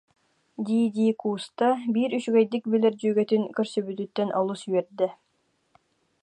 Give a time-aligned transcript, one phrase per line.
[0.67, 5.07] дии-дии кууста, биир үчүгэйдик билэр дьүөгэтин көрсүбүтүттэн олус үөрдэ